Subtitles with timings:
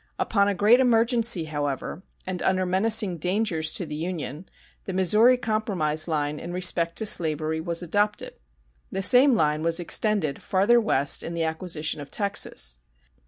[0.17, 4.49] Upon a great emergency, however, and under menacing dangers to the Union,
[4.85, 8.33] the Missouri compromise line in respect to slavery was adopted.
[8.91, 12.79] The same line was extended farther west in the acquisition of Texas.